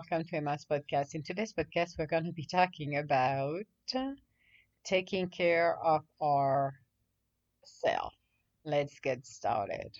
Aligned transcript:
welcome 0.00 0.26
to 0.26 0.36
Emma's 0.36 0.64
podcast. 0.64 1.14
In 1.14 1.22
today's 1.22 1.52
podcast, 1.52 1.98
we're 1.98 2.06
going 2.06 2.24
to 2.24 2.32
be 2.32 2.46
talking 2.50 2.96
about 2.96 3.64
taking 4.82 5.28
care 5.28 5.76
of 5.84 6.04
our 6.22 6.72
self. 7.62 8.14
Let's 8.64 8.98
get 9.00 9.26
started. 9.26 9.92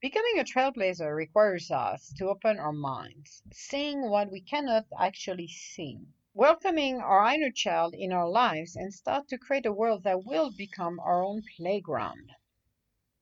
Becoming 0.00 0.38
a 0.38 0.44
trailblazer 0.44 1.12
requires 1.16 1.72
us 1.72 2.12
to 2.18 2.28
open 2.28 2.60
our 2.60 2.72
minds, 2.72 3.42
seeing 3.52 4.08
what 4.08 4.30
we 4.30 4.40
cannot 4.40 4.84
actually 5.00 5.48
see, 5.48 5.98
welcoming 6.32 7.00
our 7.00 7.26
inner 7.34 7.50
child 7.50 7.92
in 7.98 8.12
our 8.12 8.28
lives, 8.28 8.76
and 8.76 8.94
start 8.94 9.26
to 9.30 9.38
create 9.38 9.66
a 9.66 9.72
world 9.72 10.04
that 10.04 10.24
will 10.24 10.52
become 10.56 11.00
our 11.00 11.24
own 11.24 11.42
playground 11.56 12.30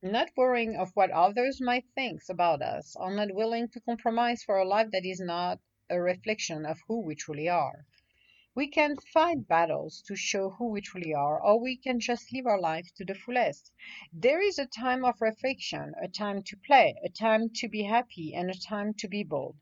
not 0.02 0.28
worrying 0.36 0.76
of 0.76 0.90
what 0.94 1.12
others 1.12 1.60
might 1.60 1.84
think 1.94 2.20
about 2.28 2.60
us, 2.60 2.96
or 2.98 3.14
not 3.14 3.32
willing 3.32 3.68
to 3.68 3.80
compromise 3.80 4.42
for 4.42 4.58
a 4.58 4.66
life 4.66 4.90
that 4.90 5.06
is 5.06 5.20
not 5.20 5.60
a 5.90 6.00
reflection 6.00 6.66
of 6.66 6.80
who 6.86 7.00
we 7.00 7.14
truly 7.14 7.48
are. 7.48 7.86
We 8.54 8.68
can 8.68 8.96
fight 9.14 9.48
battles 9.48 10.02
to 10.02 10.14
show 10.14 10.50
who 10.50 10.68
we 10.68 10.82
truly 10.82 11.14
are, 11.14 11.42
or 11.42 11.58
we 11.58 11.78
can 11.78 12.00
just 12.00 12.32
live 12.32 12.46
our 12.46 12.60
life 12.60 12.86
to 12.96 13.04
the 13.04 13.14
fullest. 13.14 13.72
There 14.12 14.42
is 14.42 14.58
a 14.58 14.66
time 14.66 15.06
of 15.06 15.22
reflection, 15.22 15.94
a 16.02 16.08
time 16.08 16.42
to 16.42 16.56
play, 16.58 16.94
a 17.02 17.08
time 17.08 17.48
to 17.56 17.68
be 17.68 17.84
happy, 17.84 18.34
and 18.34 18.50
a 18.50 18.60
time 18.60 18.92
to 18.98 19.08
be 19.08 19.24
bold. 19.24 19.56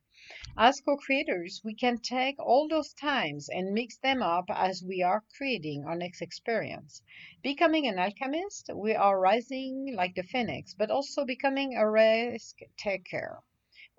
As 0.59 0.80
co-creators, 0.80 1.62
we 1.64 1.75
can 1.75 1.98
take 1.98 2.39
all 2.39 2.69
those 2.69 2.92
times 2.95 3.48
and 3.48 3.73
mix 3.73 3.97
them 3.98 4.23
up 4.23 4.47
as 4.48 4.83
we 4.83 5.02
are 5.02 5.25
creating 5.37 5.84
our 5.84 5.97
next 5.97 6.20
experience. 6.20 7.02
Becoming 7.42 7.87
an 7.87 7.98
alchemist, 7.98 8.70
we 8.75 8.94
are 8.94 9.20
rising 9.20 9.94
like 9.94 10.16
the 10.16 10.25
phoenix, 10.25 10.75
but 10.75 10.91
also 10.91 11.25
becoming 11.25 11.77
a 11.77 11.89
risk 11.89 12.59
taker 12.77 13.42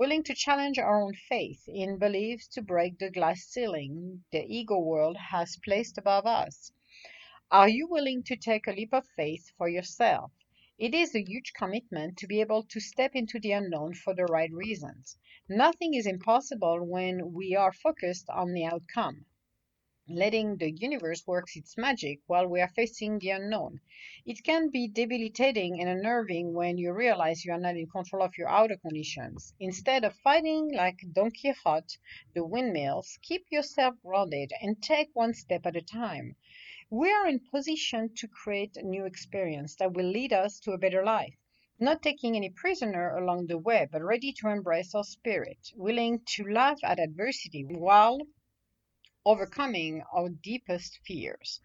willing 0.02 0.24
to 0.24 0.34
challenge 0.34 0.80
our 0.80 1.00
own 1.00 1.14
faith 1.30 1.62
in 1.68 2.00
beliefs 2.00 2.48
to 2.48 2.60
break 2.60 2.98
the 2.98 3.12
glass 3.12 3.42
ceiling 3.42 4.24
the 4.32 4.44
ego 4.48 4.80
world 4.80 5.16
has 5.16 5.60
placed 5.64 5.96
above 5.96 6.26
us. 6.26 6.72
Are 7.52 7.70
you 7.70 7.88
willing 7.88 8.24
to 8.24 8.36
take 8.36 8.66
a 8.66 8.72
leap 8.72 8.96
of 8.96 9.06
faith 9.16 9.52
for 9.60 9.70
yourself? 9.70 10.32
It 10.80 10.96
is 10.96 11.14
a 11.14 11.24
huge 11.24 11.54
commitment 11.54 12.18
to 12.18 12.26
be 12.26 12.42
able 12.42 12.64
to 12.64 12.80
step 12.80 13.12
into 13.14 13.40
the 13.40 13.52
unknown 13.52 13.94
for 13.94 14.16
the 14.16 14.26
right 14.26 14.52
reasons. 14.52 15.20
Nothing 15.48 15.94
is 15.94 16.08
impossible 16.08 16.84
when 16.84 17.32
we 17.32 17.56
are 17.56 17.72
focused 17.72 18.28
on 18.32 18.54
the 18.54 18.66
outcome, 18.66 19.28
letting 20.16 20.58
the 20.58 20.72
universe 20.72 21.26
work 21.26 21.48
its 21.56 21.78
magic 21.78 22.20
while 22.28 22.48
we 22.48 22.62
are 22.62 22.67
facing 22.76 23.20
the 23.20 23.30
unknown. 23.30 23.80
It 24.26 24.44
can 24.44 24.70
be 24.70 24.88
debilitating 24.88 25.80
and 25.80 25.90
unnerving 25.90 26.54
when 26.54 26.78
you 26.78 26.94
realize 26.94 27.45
you 27.45 27.54
are 27.54 27.59
not 27.59 27.78
in 27.78 27.88
control 27.88 28.23
of 28.23 28.38
your 28.38 28.50
outer 28.50 28.78
conditions. 28.78 29.54
Instead 29.59 30.04
of 30.04 30.16
fighting 30.16 30.72
like 30.73 31.00
Don 31.14 31.32
Quixote 31.32 31.98
the 32.34 32.45
windmills, 32.45 33.20
keep 33.22 33.45
yourself 33.50 33.95
grounded 34.04 34.52
and 34.62 34.82
take 34.82 35.09
one 35.14 35.34
step 35.34 35.66
at 35.66 35.76
a 35.76 35.82
time. 35.82 36.36
We 36.89 37.12
are 37.12 37.28
in 37.28 37.39
position 37.39 38.14
to 38.16 38.28
create 38.28 38.76
a 38.76 38.84
new 38.84 39.06
experience 39.06 39.76
that 39.76 39.94
will 39.94 40.09
lead 40.09 40.34
us 40.34 40.59
to 40.62 40.73
a 40.73 40.78
better 40.78 41.06
life, 41.06 41.36
not 41.80 42.02
taking 42.02 42.36
any 42.36 42.50
prisoner 42.50 43.16
along 43.16 43.48
the 43.48 43.58
way, 43.58 43.88
but 43.89 44.02
ready 44.04 44.34
to 44.34 44.50
embrace 44.50 44.94
our 44.94 45.04
spirit, 45.06 45.72
willing 45.76 46.22
to 46.36 46.44
laugh 46.52 46.80
at 46.84 47.00
adversity 47.00 47.64
while 47.64 48.20
overcoming 49.25 50.03
our 50.14 50.30
deepest 50.30 51.00
fears. 51.05 51.59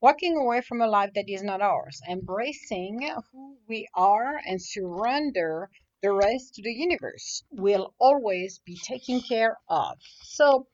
Walking 0.00 0.36
away 0.36 0.60
from 0.60 0.80
a 0.80 0.86
life 0.86 1.12
that 1.14 1.28
is 1.28 1.42
not 1.42 1.62
ours, 1.62 2.00
embracing 2.08 3.00
who 3.32 3.56
we 3.66 3.88
are, 3.94 4.40
and 4.46 4.60
surrender 4.60 5.70
the 6.02 6.12
rest 6.12 6.54
to 6.54 6.62
the 6.62 6.72
universe 6.72 7.42
will 7.50 7.94
always 7.98 8.58
be 8.58 8.76
taken 8.76 9.20
care 9.20 9.56
of. 9.68 9.98
So, 10.22 10.68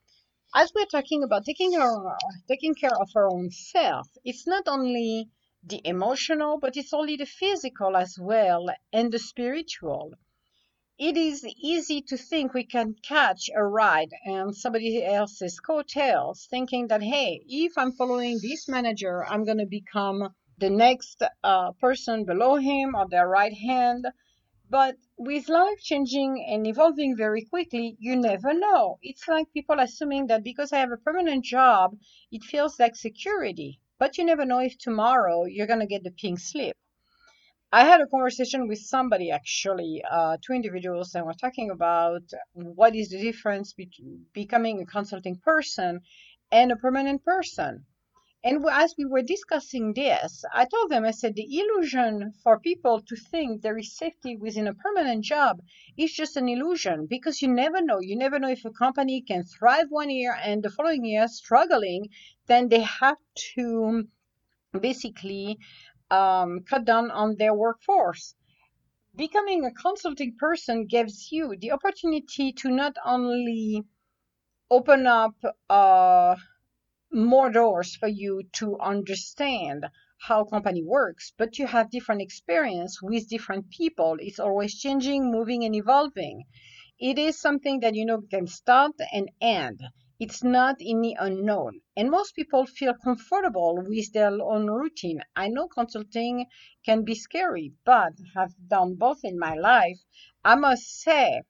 as 0.54 0.72
we're 0.74 0.86
talking 0.86 1.22
about 1.22 1.44
taking 1.44 1.76
our 1.76 2.16
taking 2.48 2.74
care 2.74 2.96
of 3.00 3.08
our 3.14 3.28
own 3.30 3.50
self, 3.50 4.08
it's 4.24 4.46
not 4.46 4.66
only 4.66 5.30
the 5.62 5.80
emotional, 5.84 6.58
but 6.58 6.76
it's 6.76 6.92
only 6.92 7.16
the 7.16 7.26
physical 7.26 7.96
as 7.96 8.18
well 8.18 8.66
and 8.92 9.12
the 9.12 9.18
spiritual. 9.20 10.14
It 11.02 11.16
is 11.16 11.46
easy 11.58 12.02
to 12.02 12.18
think 12.18 12.52
we 12.52 12.64
can 12.64 12.94
catch 13.02 13.48
a 13.56 13.64
ride 13.64 14.12
on 14.26 14.52
somebody 14.52 15.02
else's 15.02 15.58
coattails, 15.58 16.46
thinking 16.50 16.88
that, 16.88 17.02
hey, 17.02 17.42
if 17.48 17.78
I'm 17.78 17.92
following 17.92 18.38
this 18.42 18.68
manager, 18.68 19.24
I'm 19.24 19.44
going 19.44 19.56
to 19.58 19.66
become 19.66 20.34
the 20.58 20.68
next 20.68 21.22
uh, 21.42 21.72
person 21.80 22.26
below 22.26 22.56
him 22.56 22.94
or 22.94 23.08
their 23.08 23.26
right 23.26 23.54
hand 23.54 24.08
but 24.70 24.96
with 25.16 25.48
life 25.48 25.80
changing 25.80 26.44
and 26.46 26.64
evolving 26.66 27.16
very 27.16 27.42
quickly, 27.44 27.96
you 27.98 28.14
never 28.14 28.54
know. 28.54 28.98
It's 29.02 29.26
like 29.26 29.52
people 29.52 29.80
assuming 29.80 30.28
that 30.28 30.44
because 30.44 30.72
I 30.72 30.78
have 30.78 30.92
a 30.92 30.96
permanent 30.96 31.44
job, 31.44 31.96
it 32.30 32.44
feels 32.44 32.78
like 32.78 32.94
security. 32.94 33.80
But 33.98 34.16
you 34.16 34.24
never 34.24 34.44
know 34.44 34.60
if 34.60 34.78
tomorrow 34.78 35.44
you're 35.46 35.66
going 35.66 35.80
to 35.80 35.86
get 35.86 36.04
the 36.04 36.12
pink 36.12 36.38
slip. 36.38 36.76
I 37.72 37.84
had 37.84 38.00
a 38.00 38.06
conversation 38.08 38.66
with 38.66 38.80
somebody, 38.80 39.30
actually, 39.30 40.02
uh, 40.10 40.38
two 40.44 40.52
individuals, 40.54 41.14
and 41.14 41.24
we're 41.24 41.34
talking 41.34 41.70
about 41.70 42.22
what 42.52 42.96
is 42.96 43.10
the 43.10 43.20
difference 43.22 43.72
between 43.74 44.26
becoming 44.32 44.80
a 44.80 44.86
consulting 44.86 45.36
person 45.38 46.00
and 46.50 46.72
a 46.72 46.76
permanent 46.76 47.24
person. 47.24 47.86
And 48.42 48.64
as 48.68 48.94
we 48.98 49.04
were 49.04 49.22
discussing 49.22 49.92
this, 49.94 50.44
I 50.52 50.64
told 50.64 50.90
them, 50.90 51.04
I 51.04 51.12
said, 51.12 51.36
the 51.36 51.46
illusion 51.60 52.32
for 52.42 52.58
people 52.58 53.02
to 53.02 53.14
think 53.14 53.62
there 53.62 53.78
is 53.78 53.96
safety 53.96 54.34
within 54.36 54.66
a 54.66 54.74
permanent 54.74 55.24
job 55.24 55.60
is 55.96 56.12
just 56.12 56.36
an 56.36 56.48
illusion 56.48 57.06
because 57.06 57.40
you 57.40 57.46
never 57.46 57.80
know. 57.80 58.00
You 58.00 58.16
never 58.16 58.40
know 58.40 58.50
if 58.50 58.64
a 58.64 58.72
company 58.72 59.22
can 59.22 59.44
thrive 59.44 59.86
one 59.90 60.10
year 60.10 60.36
and 60.42 60.60
the 60.62 60.70
following 60.70 61.04
year 61.04 61.28
struggling, 61.28 62.08
then 62.46 62.68
they 62.68 62.80
have 62.80 63.18
to 63.54 64.08
basically 64.80 65.58
um, 66.10 66.64
cut 66.68 66.84
down 66.84 67.10
on 67.10 67.36
their 67.36 67.54
workforce. 67.54 68.34
Becoming 69.16 69.64
a 69.64 69.72
consulting 69.72 70.36
person 70.36 70.86
gives 70.86 71.30
you 71.32 71.56
the 71.56 71.72
opportunity 71.72 72.52
to 72.52 72.70
not 72.70 72.96
only 73.04 73.84
open 74.70 75.06
up 75.06 75.34
uh, 75.68 76.36
more 77.12 77.50
doors 77.50 77.96
for 77.96 78.08
you 78.08 78.42
to 78.52 78.78
understand 78.78 79.86
how 80.18 80.44
company 80.44 80.82
works 80.82 81.32
but 81.38 81.58
you 81.58 81.66
have 81.66 81.90
different 81.90 82.22
experience 82.22 83.02
with 83.02 83.28
different 83.28 83.70
people. 83.70 84.16
It's 84.20 84.38
always 84.38 84.78
changing 84.78 85.30
moving 85.30 85.64
and 85.64 85.74
evolving. 85.74 86.44
It 86.98 87.18
is 87.18 87.40
something 87.40 87.80
that 87.80 87.94
you 87.94 88.04
know 88.04 88.20
can 88.30 88.46
start 88.46 88.92
and 89.12 89.30
end 89.40 89.80
it's 90.20 90.44
not 90.44 90.76
in 90.80 91.00
the 91.00 91.16
unknown 91.18 91.80
and 91.96 92.10
most 92.10 92.34
people 92.36 92.66
feel 92.66 92.94
comfortable 93.02 93.82
with 93.88 94.12
their 94.12 94.32
own 94.42 94.66
routine 94.68 95.20
i 95.34 95.48
know 95.48 95.66
consulting 95.66 96.46
can 96.84 97.02
be 97.04 97.14
scary 97.14 97.72
but 97.84 98.12
I've 98.36 98.54
done 98.68 98.94
both 98.94 99.20
in 99.24 99.38
my 99.38 99.54
life 99.54 99.98
i 100.44 100.54
must 100.54 101.00
say 101.00 101.42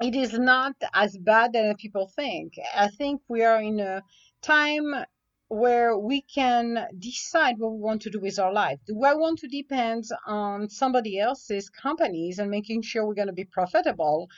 it 0.00 0.14
is 0.14 0.32
not 0.38 0.74
as 0.94 1.16
bad 1.18 1.54
as 1.54 1.76
people 1.78 2.10
think 2.16 2.54
i 2.74 2.88
think 2.88 3.20
we 3.28 3.42
are 3.44 3.60
in 3.62 3.78
a 3.78 4.02
time 4.40 5.04
where 5.52 5.98
we 5.98 6.22
can 6.22 6.88
decide 6.98 7.58
what 7.58 7.72
we 7.72 7.78
want 7.78 8.00
to 8.00 8.08
do 8.08 8.18
with 8.18 8.38
our 8.38 8.54
life. 8.54 8.78
Do 8.86 9.04
I 9.04 9.12
want 9.12 9.38
to 9.40 9.48
depend 9.48 10.04
on 10.26 10.70
somebody 10.70 11.18
else's 11.18 11.68
companies 11.68 12.38
and 12.38 12.50
making 12.50 12.80
sure 12.80 13.06
we're 13.06 13.12
going 13.22 13.26
to 13.26 13.34
be 13.34 13.44
profitable 13.44 14.30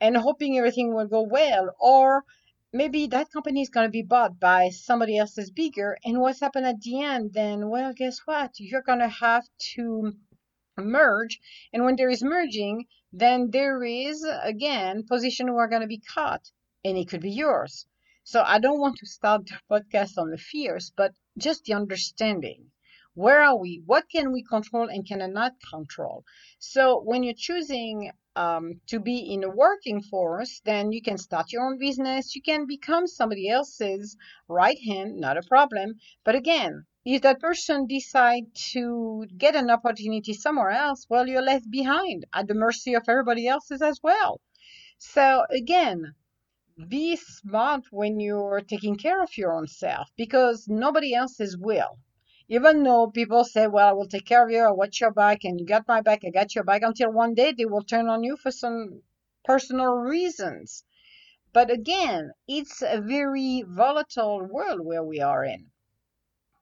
and 0.00 0.16
hoping 0.16 0.58
everything 0.58 0.92
will 0.92 1.06
go 1.06 1.22
well? 1.22 1.68
Or 1.78 2.24
maybe 2.72 3.06
that 3.06 3.30
company 3.30 3.62
is 3.62 3.70
going 3.70 3.86
to 3.86 3.90
be 3.90 4.02
bought 4.02 4.38
by 4.38 4.68
somebody 4.70 5.16
else's 5.16 5.50
bigger. 5.50 5.96
And 6.04 6.20
what's 6.20 6.40
happened 6.40 6.66
at 6.66 6.80
the 6.80 7.02
end? 7.02 7.32
Then, 7.32 7.68
well, 7.68 7.92
guess 7.94 8.20
what? 8.24 8.52
You're 8.58 8.82
going 8.82 8.98
to 8.98 9.08
have 9.08 9.44
to 9.74 10.14
merge. 10.76 11.40
And 11.72 11.84
when 11.84 11.96
there 11.96 12.10
is 12.10 12.22
merging, 12.22 12.86
then 13.12 13.50
there 13.50 13.82
is, 13.82 14.24
again, 14.42 15.06
position 15.06 15.48
who 15.48 15.56
are 15.56 15.68
going 15.68 15.82
to 15.82 15.88
be 15.88 16.02
cut. 16.14 16.50
And 16.84 16.96
it 16.96 17.08
could 17.08 17.22
be 17.22 17.32
yours. 17.32 17.86
So 18.24 18.42
I 18.42 18.58
don't 18.58 18.80
want 18.80 18.98
to 18.98 19.06
start 19.06 19.46
the 19.46 19.58
podcast 19.70 20.18
on 20.18 20.30
the 20.30 20.36
fears, 20.36 20.92
but 20.96 21.14
just 21.38 21.64
the 21.64 21.72
understanding. 21.72 22.70
Where 23.14 23.42
are 23.42 23.56
we? 23.56 23.82
What 23.84 24.04
can 24.10 24.32
we 24.32 24.44
control 24.44 24.88
and 24.88 25.08
cannot 25.08 25.54
control? 25.70 26.24
So 26.58 27.00
when 27.00 27.22
you're 27.22 27.34
choosing 27.34 28.12
um, 28.38 28.80
to 28.86 29.00
be 29.00 29.18
in 29.34 29.42
a 29.42 29.50
working 29.50 30.00
force, 30.00 30.60
then 30.64 30.92
you 30.92 31.02
can 31.02 31.18
start 31.18 31.50
your 31.50 31.66
own 31.66 31.76
business. 31.76 32.36
You 32.36 32.42
can 32.42 32.66
become 32.66 33.08
somebody 33.08 33.48
else's 33.48 34.16
right 34.48 34.78
hand, 34.86 35.16
not 35.18 35.36
a 35.36 35.42
problem. 35.42 35.94
But 36.24 36.36
again, 36.36 36.86
if 37.04 37.22
that 37.22 37.40
person 37.40 37.86
decide 37.86 38.44
to 38.72 39.26
get 39.36 39.56
an 39.56 39.70
opportunity 39.70 40.34
somewhere 40.34 40.70
else, 40.70 41.04
well, 41.10 41.26
you're 41.26 41.42
left 41.42 41.68
behind 41.68 42.26
at 42.32 42.46
the 42.46 42.54
mercy 42.54 42.94
of 42.94 43.02
everybody 43.08 43.48
else's 43.48 43.82
as 43.82 43.98
well. 44.04 44.40
So 44.98 45.44
again, 45.50 46.14
be 46.88 47.16
smart 47.16 47.86
when 47.90 48.20
you're 48.20 48.60
taking 48.60 48.96
care 48.96 49.20
of 49.20 49.36
your 49.36 49.52
own 49.52 49.66
self 49.66 50.08
because 50.16 50.68
nobody 50.68 51.12
else's 51.12 51.56
will. 51.58 51.98
Even 52.50 52.82
though 52.82 53.10
people 53.10 53.44
say, 53.44 53.66
Well, 53.66 53.88
I 53.88 53.92
will 53.92 54.08
take 54.08 54.24
care 54.24 54.44
of 54.44 54.50
you, 54.50 54.60
I 54.60 54.70
watch 54.70 55.00
your 55.00 55.12
back, 55.12 55.44
and 55.44 55.60
you 55.60 55.66
got 55.66 55.86
my 55.86 56.00
back, 56.00 56.24
I 56.24 56.30
got 56.30 56.54
your 56.54 56.64
back, 56.64 56.82
until 56.82 57.12
one 57.12 57.34
day 57.34 57.52
they 57.52 57.66
will 57.66 57.82
turn 57.84 58.08
on 58.08 58.22
you 58.22 58.36
for 58.38 58.50
some 58.50 59.02
personal 59.44 59.92
reasons. 59.92 60.84
But 61.52 61.70
again, 61.70 62.32
it's 62.46 62.82
a 62.82 63.00
very 63.00 63.64
volatile 63.66 64.42
world 64.44 64.80
where 64.80 65.04
we 65.04 65.20
are 65.20 65.44
in. 65.44 65.70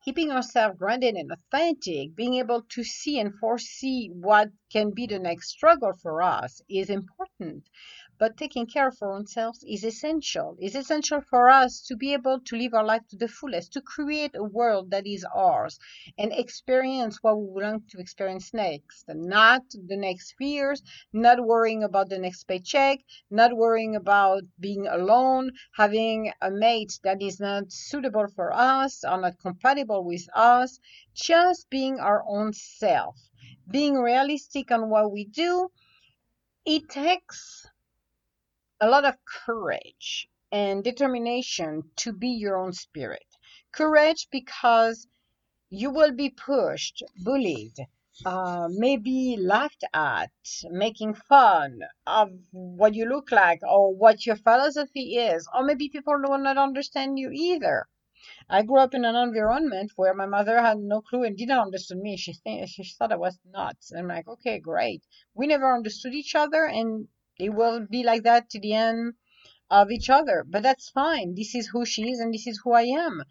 Keeping 0.05 0.31
ourselves 0.31 0.79
grounded 0.79 1.15
and 1.15 1.31
authentic, 1.31 2.15
being 2.17 2.35
able 2.35 2.63
to 2.63 2.83
see 2.83 3.19
and 3.21 3.39
foresee 3.39 4.09
what 4.13 4.51
can 4.73 4.93
be 4.93 5.07
the 5.07 5.19
next 5.19 5.51
struggle 5.51 5.93
for 5.93 6.23
us 6.23 6.63
is 6.69 6.91
important 6.91 7.69
but 8.19 8.37
taking 8.37 8.67
care 8.67 8.89
of 8.89 9.03
ourselves 9.03 9.65
is 9.69 9.85
essential. 9.85 10.57
It's 10.59 10.75
essential 10.75 11.21
for 11.21 11.49
us 11.49 11.83
to 11.89 11.97
be 11.97 12.13
able 12.13 12.41
to 12.41 12.57
live 12.57 12.75
our 12.75 12.85
life 12.85 13.03
to 13.11 13.17
the 13.17 13.29
fullest, 13.29 13.73
to 13.75 13.81
create 13.81 14.35
a 14.35 14.43
world 14.43 14.91
that 14.91 15.07
is 15.07 15.27
ours 15.35 15.79
and 16.17 16.33
experience 16.33 17.19
what 17.23 17.39
we 17.39 17.63
want 17.63 17.89
to 17.91 17.99
experience 17.99 18.55
next. 18.55 19.05
Not 19.09 19.63
the 19.71 19.97
next 19.97 20.35
fears, 20.39 20.83
not 21.13 21.45
worrying 21.45 21.85
about 21.85 22.09
the 22.09 22.19
next 22.19 22.45
paycheck, 22.45 23.01
not 23.31 23.57
worrying 23.57 23.97
about 23.97 24.43
being 24.59 24.87
alone, 24.87 25.51
having 25.75 26.33
a 26.41 26.51
mate 26.51 26.99
that 27.05 27.21
is 27.21 27.41
not 27.41 27.71
suitable 27.71 28.27
for 28.35 28.53
us 28.53 29.05
or 29.05 29.21
not 29.21 29.39
compatible 29.39 30.05
with 30.05 30.27
us, 30.35 30.79
just 31.15 31.69
being 31.71 32.01
our 32.01 32.25
own 32.27 32.53
self. 32.53 33.17
Being 33.71 33.95
realistic 33.97 34.71
on 34.71 34.89
what 34.91 35.13
we 35.13 35.25
do, 35.25 35.69
it 36.65 36.89
takes 36.89 37.67
a 38.81 38.89
lot 38.89 39.05
of 39.05 39.17
courage 39.25 40.29
and 40.53 40.85
determination 40.85 41.83
to 41.97 42.13
be 42.13 42.29
your 42.29 42.57
own 42.57 42.73
spirit. 42.73 43.27
Courage 43.73 44.29
because 44.31 45.09
you 45.71 45.91
will 45.91 46.13
be 46.13 46.31
pushed, 46.31 47.03
bullied, 47.25 47.77
uh, 48.25 48.69
maybe 48.71 49.37
laughed 49.39 49.85
at, 49.93 50.31
making 50.71 51.15
fun 51.15 51.81
of 52.07 52.31
what 52.53 52.95
you 52.95 53.07
look 53.07 53.33
like 53.33 53.61
or 53.63 53.95
what 53.95 54.25
your 54.27 54.37
philosophy 54.37 55.17
is, 55.17 55.49
or 55.55 55.65
maybe 55.65 55.89
people 55.89 56.15
will 56.19 56.39
not 56.39 56.59
understand 56.59 57.19
you 57.19 57.31
either. 57.33 57.87
I 58.49 58.63
grew 58.63 58.79
up 58.79 58.95
in 58.95 59.05
an 59.05 59.17
environment 59.17 59.93
where 59.97 60.15
my 60.15 60.27
mother 60.27 60.61
had 60.61 60.79
no 60.79 61.01
clue 61.03 61.25
and 61.25 61.37
didn't 61.37 61.59
understand 61.59 62.01
me. 62.01 62.17
She, 62.17 62.33
th- 62.33 62.69
she 62.69 62.85
thought 62.85 63.13
I 63.13 63.17
was 63.17 63.39
nuts. 63.45 63.91
And 63.91 64.01
I'm 64.01 64.09
like, 64.09 64.29
okay, 64.29 64.61
great. 64.61 65.03
We 65.35 65.47
never 65.47 65.75
understood 65.75 66.15
each 66.15 66.35
other, 66.35 66.65
and 66.65 67.09
it 67.39 67.51
will 67.51 67.87
be 67.87 68.03
like 68.03 68.23
that 68.23 68.49
to 68.51 68.59
the 68.59 68.73
end 68.73 69.15
of 69.71 69.91
each 69.91 70.09
other. 70.09 70.45
But 70.47 70.63
that's 70.63 70.89
fine. 70.89 71.35
This 71.35 71.55
is 71.55 71.69
who 71.69 71.85
she 71.85 72.11
is 72.11 72.21
and 72.21 72.33
this 72.33 72.47
is 72.47 72.61
who 72.65 72.73
I 72.73 72.85
am. 72.85 73.25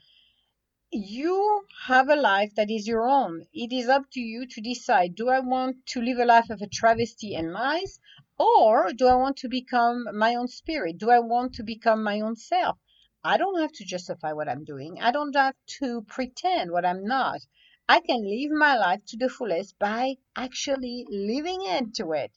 You 0.92 1.66
have 1.88 2.10
a 2.10 2.16
life 2.16 2.54
that 2.56 2.70
is 2.70 2.88
your 2.88 3.08
own. 3.08 3.48
It 3.54 3.74
is 3.74 3.90
up 3.90 4.12
to 4.12 4.20
you 4.20 4.46
to 4.46 4.62
decide 4.62 5.16
do 5.16 5.30
I 5.30 5.40
want 5.40 5.86
to 5.88 6.02
live 6.02 6.20
a 6.20 6.26
life 6.26 6.50
of 6.50 6.62
a 6.62 6.68
travesty 6.68 7.34
and 7.34 7.52
lies? 7.52 8.00
Or 8.38 8.94
do 8.94 9.08
I 9.08 9.16
want 9.16 9.38
to 9.38 9.50
become 9.50 10.06
my 10.14 10.36
own 10.36 10.48
spirit? 10.48 10.98
Do 10.98 11.10
I 11.10 11.20
want 11.20 11.56
to 11.56 11.64
become 11.64 12.04
my 12.04 12.22
own 12.22 12.36
self? 12.36 12.78
I 13.24 13.38
don't 13.38 13.60
have 13.60 13.72
to 13.74 13.86
justify 13.86 14.34
what 14.34 14.48
I'm 14.48 14.64
doing. 14.64 15.02
I 15.02 15.12
don't 15.12 15.36
have 15.36 15.56
to 15.80 16.04
pretend 16.04 16.72
what 16.72 16.86
I'm 16.86 17.04
not. 17.04 17.42
I 17.90 18.00
can 18.00 18.24
live 18.24 18.52
my 18.52 18.76
life 18.76 19.04
to 19.08 19.18
the 19.18 19.30
fullest 19.30 19.80
by 19.80 20.18
actually 20.36 21.08
living 21.10 21.66
into 21.66 22.14
it 22.14 22.32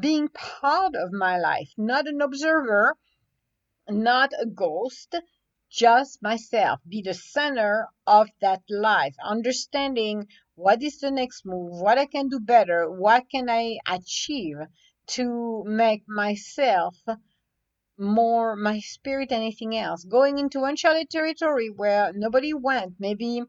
being 0.00 0.28
part 0.28 0.94
of 0.94 1.12
my 1.12 1.38
life, 1.38 1.70
not 1.76 2.06
an 2.08 2.20
observer, 2.20 2.96
not 3.88 4.32
a 4.40 4.46
ghost, 4.46 5.14
just 5.70 6.22
myself. 6.22 6.80
Be 6.88 7.02
the 7.02 7.14
center 7.14 7.88
of 8.06 8.28
that 8.40 8.62
life, 8.68 9.14
understanding 9.24 10.26
what 10.54 10.82
is 10.82 11.00
the 11.00 11.10
next 11.10 11.44
move, 11.44 11.72
what 11.80 11.98
I 11.98 12.06
can 12.06 12.28
do 12.28 12.40
better, 12.40 12.90
what 12.90 13.24
can 13.30 13.48
I 13.50 13.78
achieve 13.86 14.56
to 15.08 15.64
make 15.66 16.04
myself 16.08 16.96
more 17.98 18.56
my 18.56 18.80
spirit 18.80 19.30
anything 19.30 19.76
else. 19.76 20.04
Going 20.04 20.38
into 20.38 20.64
uncharted 20.64 21.10
territory 21.10 21.70
where 21.70 22.12
nobody 22.14 22.52
went, 22.52 22.94
maybe 22.98 23.42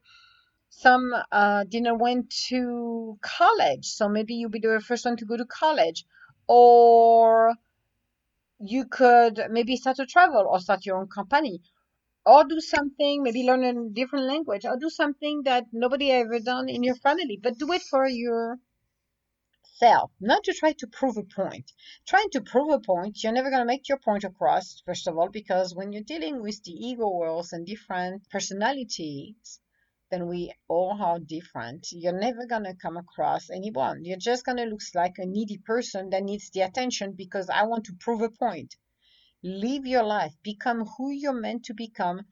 some 0.70 1.14
uh, 1.32 1.64
didn't 1.64 2.00
went 2.00 2.30
to 2.50 3.18
college, 3.22 3.86
so 3.86 4.10
maybe 4.10 4.36
you'll 4.36 4.50
be 4.50 4.60
the 4.60 4.84
first 4.86 5.06
one 5.06 5.18
to 5.18 5.26
go 5.26 5.38
to 5.38 5.46
college 5.46 6.06
or 6.48 7.56
you 8.60 8.86
could 8.86 9.40
maybe 9.50 9.76
start 9.76 9.98
to 9.98 10.06
travel 10.06 10.46
or 10.50 10.60
start 10.60 10.86
your 10.86 10.98
own 10.98 11.08
company 11.08 11.62
or 12.26 12.44
do 12.44 12.60
something 12.60 13.22
maybe 13.22 13.44
learn 13.44 13.64
a 13.64 13.90
different 13.90 14.26
language 14.26 14.66
or 14.66 14.78
do 14.78 14.90
something 14.90 15.44
that 15.44 15.66
nobody 15.72 16.12
ever 16.12 16.40
done 16.40 16.70
in 16.70 16.84
your 16.84 16.96
family 16.96 17.40
but 17.42 17.58
do 17.58 17.72
it 17.72 17.82
for 17.84 18.08
yourself 18.08 18.60
not 20.20 20.44
to 20.44 20.54
try 20.54 20.72
to 20.72 20.88
prove 20.88 21.18
a 21.18 21.24
point. 21.24 21.72
Trying 22.08 22.30
to 22.32 22.42
prove 22.42 22.72
a 22.72 22.80
point 22.80 23.22
you're 23.24 23.34
never 23.34 23.50
going 23.50 23.62
to 23.62 23.66
make 23.66 23.90
your 23.90 24.00
point 24.00 24.24
across 24.24 24.82
first 24.86 25.08
of 25.08 25.18
all 25.18 25.30
because 25.30 25.76
when 25.76 25.92
you're 25.92 26.04
dealing 26.04 26.42
with 26.42 26.64
the 26.64 26.72
ego 26.72 27.10
worlds 27.10 27.52
and 27.52 27.66
different 27.66 28.30
personalities 28.30 29.60
then 30.12 30.28
we 30.28 30.54
all 30.68 31.02
are 31.02 31.20
different. 31.20 31.88
You're 31.92 32.20
never 32.20 32.46
going 32.46 32.64
to 32.64 32.76
come 32.76 32.98
across 32.98 33.50
anyone. 33.50 34.06
You're 34.06 34.18
just 34.18 34.46
going 34.46 34.58
to 34.58 34.66
look 34.66 34.82
like 34.94 35.18
a 35.18 35.26
needy 35.26 35.58
person 35.58 36.10
that 36.12 36.24
needs 36.24 36.50
the 36.52 36.62
attention 36.62 37.14
because 37.14 37.50
I 37.50 37.64
want 37.64 37.86
to 37.86 37.98
prove 38.00 38.22
a 38.22 38.30
point. 38.30 38.76
Live 39.44 39.86
your 39.86 40.04
life, 40.04 40.34
become 40.44 40.86
who 40.86 41.12
you're 41.12 41.34
meant 41.34 41.66
to 41.66 41.74
become 41.74 42.26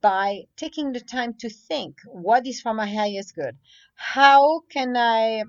by 0.00 0.42
taking 0.56 0.92
the 0.92 1.00
time 1.00 1.34
to 1.34 1.48
think 1.48 1.96
what 2.06 2.46
is 2.46 2.60
for 2.60 2.74
my 2.74 2.86
highest 2.86 3.34
good? 3.34 3.56
How 3.94 4.60
can 4.68 4.96
I 4.96 5.44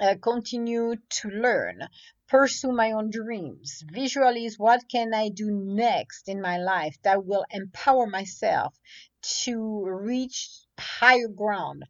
uh, 0.00 0.14
continue 0.20 0.96
to 1.08 1.28
learn, 1.28 1.88
pursue 2.26 2.72
my 2.72 2.92
own 2.92 3.10
dreams, 3.10 3.84
visualize 3.86 4.58
what 4.58 4.88
can 4.88 5.12
I 5.14 5.28
do 5.28 5.50
next 5.50 6.28
in 6.28 6.40
my 6.40 6.58
life 6.58 6.96
that 7.02 7.24
will 7.24 7.44
empower 7.50 8.06
myself 8.06 8.74
to 9.44 9.84
reach 9.84 10.48
higher 10.78 11.28
ground? 11.28 11.84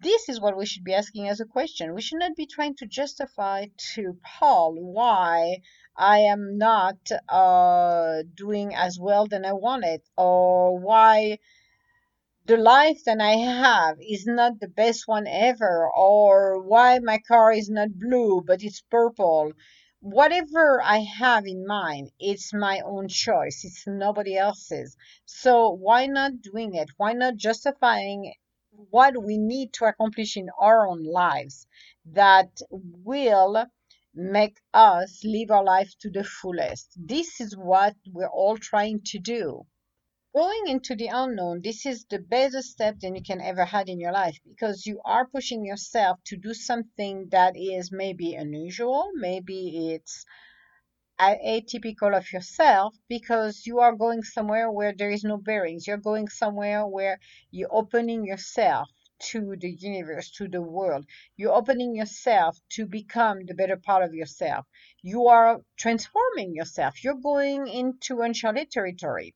This 0.00 0.28
is 0.28 0.40
what 0.40 0.56
we 0.56 0.66
should 0.66 0.82
be 0.82 0.94
asking 0.94 1.28
as 1.28 1.40
a 1.40 1.44
question. 1.44 1.94
We 1.94 2.02
should 2.02 2.18
not 2.18 2.34
be 2.34 2.46
trying 2.46 2.74
to 2.76 2.86
justify 2.86 3.66
to 3.94 4.18
Paul 4.24 4.74
why 4.74 5.58
I 5.96 6.18
am 6.20 6.58
not 6.58 6.98
uh, 7.28 8.22
doing 8.34 8.74
as 8.74 8.98
well 8.98 9.26
than 9.28 9.44
I 9.44 9.52
wanted, 9.52 10.00
or 10.16 10.78
why 10.78 11.38
the 12.44 12.56
life 12.56 13.04
that 13.04 13.20
I 13.20 13.36
have 13.36 13.98
is 14.00 14.26
not 14.26 14.58
the 14.58 14.66
best 14.66 15.06
one 15.06 15.28
ever, 15.28 15.88
or 15.94 16.60
why 16.60 16.98
my 16.98 17.18
car 17.18 17.52
is 17.52 17.70
not 17.70 17.98
blue 18.00 18.42
but 18.44 18.64
it's 18.64 18.80
purple. 18.90 19.52
Whatever 20.00 20.82
I 20.82 20.98
have 20.98 21.46
in 21.46 21.64
mind, 21.64 22.10
it's 22.18 22.52
my 22.52 22.80
own 22.80 23.06
choice. 23.06 23.64
It's 23.64 23.84
nobody 23.86 24.36
else's. 24.36 24.96
So 25.24 25.70
why 25.70 26.06
not 26.06 26.42
doing 26.42 26.74
it? 26.74 26.90
Why 26.96 27.12
not 27.12 27.36
justifying 27.36 28.34
what 28.72 29.22
we 29.22 29.38
need 29.38 29.72
to 29.74 29.84
accomplish 29.84 30.36
in 30.36 30.48
our 30.58 30.88
own 30.88 31.04
lives 31.04 31.68
that 32.06 32.50
will 32.70 33.66
make 34.14 34.58
us 34.74 35.22
live 35.22 35.52
our 35.52 35.64
life 35.64 35.92
to 36.00 36.10
the 36.10 36.24
fullest? 36.24 36.88
This 36.96 37.40
is 37.40 37.56
what 37.56 37.94
we're 38.12 38.26
all 38.26 38.56
trying 38.56 39.02
to 39.06 39.20
do 39.20 39.64
going 40.34 40.66
into 40.66 40.94
the 40.96 41.08
unknown 41.08 41.60
this 41.62 41.84
is 41.84 42.04
the 42.10 42.18
best 42.18 42.62
step 42.62 42.98
that 43.00 43.14
you 43.14 43.22
can 43.22 43.40
ever 43.40 43.64
had 43.64 43.88
in 43.88 44.00
your 44.00 44.12
life 44.12 44.38
because 44.46 44.86
you 44.86 45.00
are 45.04 45.26
pushing 45.26 45.64
yourself 45.64 46.18
to 46.24 46.36
do 46.36 46.54
something 46.54 47.28
that 47.30 47.54
is 47.56 47.92
maybe 47.92 48.34
unusual 48.34 49.10
maybe 49.14 49.92
it's 49.92 50.24
atypical 51.20 52.16
of 52.16 52.32
yourself 52.32 52.96
because 53.08 53.64
you 53.66 53.78
are 53.78 53.94
going 53.94 54.22
somewhere 54.22 54.70
where 54.70 54.92
there 54.92 55.10
is 55.10 55.22
no 55.22 55.36
bearings. 55.36 55.86
You're 55.86 55.96
going 55.98 56.28
somewhere 56.28 56.84
where 56.86 57.20
you're 57.50 57.72
opening 57.72 58.24
yourself 58.24 58.88
to 59.30 59.54
the 59.60 59.70
universe 59.70 60.32
to 60.32 60.48
the 60.48 60.62
world. 60.62 61.06
You're 61.36 61.52
opening 61.52 61.94
yourself 61.94 62.58
to 62.70 62.86
become 62.86 63.44
the 63.46 63.54
better 63.54 63.76
part 63.76 64.02
of 64.02 64.14
yourself. 64.14 64.66
You 65.00 65.28
are 65.28 65.60
transforming 65.76 66.54
yourself. 66.54 67.04
You're 67.04 67.22
going 67.22 67.68
into 67.68 68.22
uncharted 68.22 68.72
territory 68.72 69.34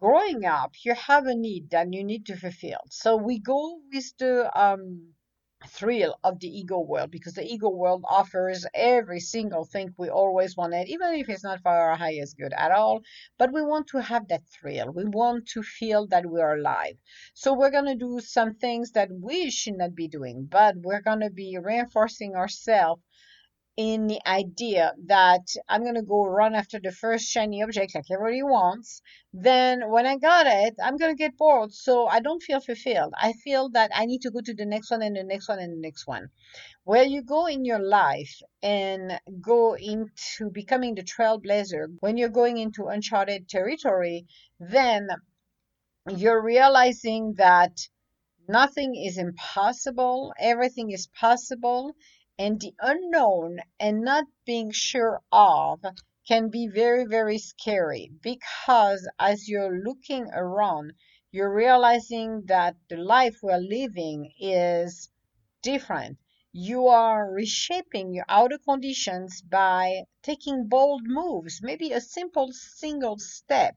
growing 0.00 0.44
up, 0.44 0.74
you 0.84 0.94
have 0.94 1.26
a 1.26 1.34
need 1.34 1.70
that 1.70 1.92
you 1.92 2.02
need 2.04 2.26
to 2.26 2.36
fulfill. 2.36 2.80
So 2.90 3.16
we 3.16 3.38
go 3.38 3.80
with 3.92 4.16
the 4.18 4.50
um, 4.58 5.12
thrill 5.68 6.18
of 6.24 6.40
the 6.40 6.48
ego 6.48 6.78
world 6.80 7.10
because 7.10 7.34
the 7.34 7.44
ego 7.44 7.68
world 7.68 8.02
offers 8.08 8.66
every 8.74 9.20
single 9.20 9.64
thing 9.64 9.94
we 9.98 10.08
always 10.08 10.56
wanted, 10.56 10.88
even 10.88 11.14
if 11.14 11.28
it's 11.28 11.44
not 11.44 11.60
for 11.60 11.70
our 11.70 11.96
highest 11.96 12.38
good 12.38 12.52
at 12.54 12.72
all. 12.72 13.02
But 13.38 13.52
we 13.52 13.62
want 13.62 13.88
to 13.88 13.98
have 14.00 14.28
that 14.28 14.48
thrill. 14.48 14.90
We 14.90 15.04
want 15.04 15.48
to 15.48 15.62
feel 15.62 16.06
that 16.08 16.24
we 16.26 16.40
are 16.40 16.56
alive. 16.56 16.96
So 17.34 17.52
we're 17.52 17.70
going 17.70 17.86
to 17.86 17.94
do 17.94 18.20
some 18.20 18.54
things 18.54 18.92
that 18.92 19.10
we 19.12 19.50
should 19.50 19.76
not 19.76 19.94
be 19.94 20.08
doing, 20.08 20.46
but 20.50 20.76
we're 20.78 21.02
going 21.02 21.20
to 21.20 21.30
be 21.30 21.58
reinforcing 21.62 22.34
ourselves 22.34 23.02
in 23.80 24.08
the 24.08 24.20
idea 24.28 24.92
that 25.06 25.46
I'm 25.66 25.84
going 25.84 25.94
to 25.94 26.02
go 26.02 26.26
run 26.26 26.54
after 26.54 26.78
the 26.78 26.92
first 26.92 27.24
shiny 27.24 27.62
object 27.62 27.94
like 27.94 28.10
everybody 28.12 28.42
wants, 28.42 29.00
then 29.32 29.90
when 29.90 30.04
I 30.06 30.18
got 30.18 30.46
it, 30.46 30.74
I'm 30.84 30.98
going 30.98 31.16
to 31.16 31.22
get 31.24 31.38
bored. 31.38 31.72
So 31.72 32.06
I 32.06 32.20
don't 32.20 32.42
feel 32.42 32.60
fulfilled. 32.60 33.14
I 33.16 33.32
feel 33.32 33.70
that 33.70 33.90
I 33.94 34.04
need 34.04 34.20
to 34.20 34.30
go 34.30 34.42
to 34.42 34.52
the 34.52 34.66
next 34.66 34.90
one 34.90 35.00
and 35.00 35.16
the 35.16 35.24
next 35.24 35.48
one 35.48 35.60
and 35.60 35.72
the 35.72 35.80
next 35.80 36.06
one. 36.06 36.28
Where 36.84 37.04
you 37.04 37.22
go 37.22 37.46
in 37.46 37.64
your 37.64 37.78
life 37.78 38.42
and 38.62 39.18
go 39.40 39.76
into 39.76 40.50
becoming 40.50 40.94
the 40.94 41.02
trailblazer, 41.02 41.86
when 42.00 42.18
you're 42.18 42.28
going 42.28 42.58
into 42.58 42.88
uncharted 42.88 43.48
territory, 43.48 44.26
then 44.58 45.08
you're 46.14 46.42
realizing 46.42 47.32
that 47.38 47.88
nothing 48.46 48.94
is 48.94 49.16
impossible, 49.16 50.34
everything 50.38 50.90
is 50.90 51.06
possible, 51.18 51.94
and 52.40 52.58
the 52.62 52.72
unknown 52.80 53.58
and 53.78 54.00
not 54.00 54.24
being 54.46 54.70
sure 54.70 55.20
of 55.30 55.78
can 56.26 56.48
be 56.48 56.66
very, 56.66 57.04
very 57.04 57.36
scary 57.36 58.10
because 58.22 59.06
as 59.18 59.46
you're 59.46 59.78
looking 59.84 60.26
around, 60.32 60.90
you're 61.30 61.54
realizing 61.54 62.42
that 62.46 62.74
the 62.88 62.96
life 62.96 63.36
we're 63.42 63.58
living 63.58 64.32
is 64.40 65.10
different. 65.62 66.16
You 66.50 66.86
are 66.88 67.30
reshaping 67.30 68.14
your 68.14 68.24
outer 68.26 68.58
conditions 68.58 69.42
by 69.42 70.04
taking 70.22 70.66
bold 70.66 71.02
moves. 71.04 71.60
Maybe 71.62 71.92
a 71.92 72.00
simple 72.00 72.48
single 72.52 73.18
step 73.18 73.76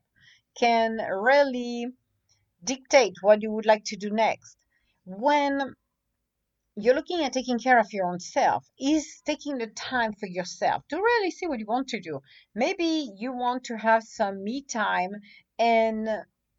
can 0.57 0.99
really 0.99 1.87
dictate 2.63 3.15
what 3.21 3.41
you 3.41 3.51
would 3.51 3.65
like 3.65 3.83
to 3.87 3.97
do 3.97 4.09
next. 4.09 4.55
When 5.05 5.75
you're 6.75 6.95
looking 6.95 7.23
at 7.23 7.33
taking 7.33 7.59
care 7.59 7.79
of 7.79 7.93
your 7.93 8.07
own 8.07 8.19
self 8.19 8.67
is 8.79 9.21
taking 9.25 9.57
the 9.57 9.67
time 9.67 10.13
for 10.13 10.25
yourself 10.25 10.81
to 10.87 10.97
really 10.97 11.29
see 11.29 11.47
what 11.47 11.59
you 11.59 11.65
want 11.65 11.87
to 11.89 11.99
do. 11.99 12.19
Maybe 12.55 13.11
you 13.17 13.31
want 13.31 13.65
to 13.65 13.77
have 13.77 14.03
some 14.03 14.43
me 14.43 14.63
time 14.63 15.11
and 15.59 16.09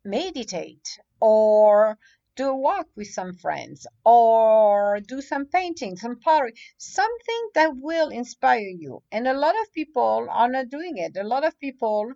meditate 0.04 0.86
or 1.20 1.98
do 2.36 2.48
a 2.48 2.56
walk 2.56 2.86
with 2.96 3.08
some 3.08 3.34
friends 3.34 3.86
or 4.04 5.00
do 5.00 5.20
some 5.20 5.46
painting 5.46 5.96
some 5.96 6.18
pottery 6.18 6.52
something 6.76 7.48
that 7.54 7.70
will 7.76 8.10
inspire 8.10 8.60
you. 8.60 9.02
And 9.10 9.26
a 9.26 9.38
lot 9.38 9.54
of 9.60 9.72
people 9.72 10.28
are 10.30 10.48
not 10.48 10.68
doing 10.68 10.98
it. 10.98 11.16
A 11.16 11.24
lot 11.24 11.44
of 11.44 11.58
people 11.58 12.12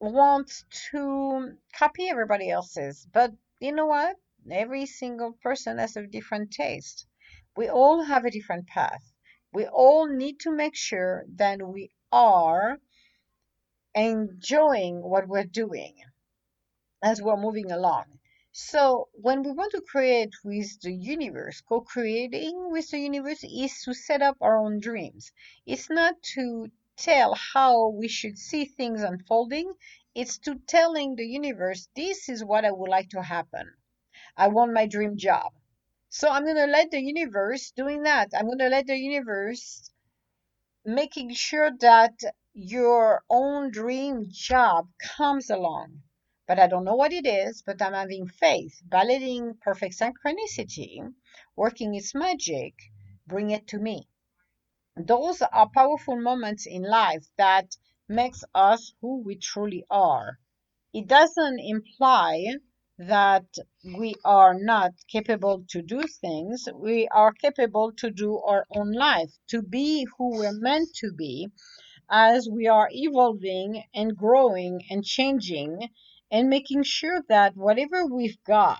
want 0.00 0.50
to 0.90 1.56
copy 1.76 2.08
everybody 2.08 2.50
else's. 2.50 3.06
But 3.12 3.32
you 3.60 3.72
know 3.72 3.86
what 3.86 4.16
Every 4.52 4.86
single 4.86 5.32
person 5.32 5.78
has 5.78 5.96
a 5.96 6.06
different 6.06 6.52
taste. 6.52 7.06
We 7.56 7.68
all 7.68 8.02
have 8.02 8.24
a 8.24 8.30
different 8.30 8.66
path. 8.66 9.12
We 9.52 9.66
all 9.66 10.06
need 10.06 10.40
to 10.40 10.50
make 10.50 10.76
sure 10.76 11.24
that 11.36 11.60
we 11.66 11.90
are 12.12 12.78
enjoying 13.94 15.02
what 15.02 15.28
we're 15.28 15.44
doing 15.44 15.96
as 17.02 17.20
we're 17.22 17.36
moving 17.36 17.70
along. 17.70 18.18
So, 18.52 19.08
when 19.12 19.42
we 19.42 19.52
want 19.52 19.72
to 19.72 19.80
create 19.80 20.34
with 20.42 20.80
the 20.80 20.92
universe, 20.92 21.60
co 21.60 21.80
creating 21.80 22.70
with 22.70 22.90
the 22.90 22.98
universe 22.98 23.44
is 23.44 23.82
to 23.82 23.94
set 23.94 24.22
up 24.22 24.36
our 24.40 24.58
own 24.58 24.80
dreams. 24.80 25.30
It's 25.66 25.90
not 25.90 26.20
to 26.34 26.70
tell 26.96 27.34
how 27.34 27.88
we 27.88 28.08
should 28.08 28.36
see 28.38 28.64
things 28.64 29.02
unfolding, 29.02 29.72
it's 30.14 30.38
to 30.38 30.56
telling 30.66 31.14
the 31.14 31.26
universe, 31.26 31.88
this 31.94 32.28
is 32.28 32.44
what 32.44 32.64
I 32.64 32.72
would 32.72 32.90
like 32.90 33.10
to 33.10 33.22
happen. 33.22 33.74
I 34.38 34.48
want 34.48 34.72
my 34.72 34.86
dream 34.86 35.16
job. 35.18 35.52
So 36.08 36.28
I'm 36.28 36.44
going 36.44 36.56
to 36.56 36.66
let 36.66 36.92
the 36.92 37.00
universe 37.00 37.72
doing 37.72 38.04
that. 38.04 38.30
I'm 38.34 38.46
going 38.46 38.60
to 38.60 38.68
let 38.68 38.86
the 38.86 38.96
universe 38.96 39.90
making 40.84 41.34
sure 41.34 41.70
that 41.80 42.14
your 42.54 43.24
own 43.28 43.70
dream 43.70 44.26
job 44.28 44.88
comes 45.16 45.50
along. 45.50 46.02
But 46.46 46.58
I 46.58 46.68
don't 46.68 46.84
know 46.84 46.94
what 46.94 47.12
it 47.12 47.26
is, 47.26 47.62
but 47.62 47.82
I'm 47.82 47.92
having 47.92 48.28
faith, 48.28 48.80
letting 48.90 49.56
perfect 49.60 49.98
synchronicity, 49.98 51.12
working 51.56 51.94
its 51.94 52.14
magic, 52.14 52.74
bring 53.26 53.50
it 53.50 53.66
to 53.68 53.78
me. 53.78 54.08
Those 54.96 55.42
are 55.42 55.68
powerful 55.68 56.16
moments 56.16 56.64
in 56.64 56.82
life 56.82 57.26
that 57.36 57.76
makes 58.08 58.44
us 58.54 58.94
who 59.00 59.20
we 59.22 59.36
truly 59.36 59.84
are. 59.90 60.38
It 60.94 61.06
doesn't 61.06 61.58
imply 61.60 62.54
that 62.98 63.46
we 63.84 64.14
are 64.24 64.54
not 64.54 64.92
capable 65.06 65.64
to 65.70 65.82
do 65.82 66.02
things. 66.20 66.68
We 66.74 67.08
are 67.08 67.32
capable 67.32 67.92
to 67.92 68.10
do 68.10 68.38
our 68.38 68.66
own 68.74 68.92
life, 68.92 69.30
to 69.48 69.62
be 69.62 70.06
who 70.16 70.38
we're 70.38 70.52
meant 70.52 70.88
to 70.96 71.12
be 71.12 71.48
as 72.10 72.48
we 72.50 72.66
are 72.66 72.88
evolving 72.92 73.84
and 73.94 74.16
growing 74.16 74.82
and 74.90 75.04
changing 75.04 75.88
and 76.30 76.50
making 76.50 76.82
sure 76.82 77.22
that 77.28 77.56
whatever 77.56 78.06
we've 78.06 78.42
got 78.44 78.78